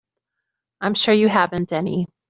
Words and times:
I'm 0.81 0.95
sure 0.95 1.13
you 1.13 1.27
haven't 1.27 1.71
any. 1.71 2.07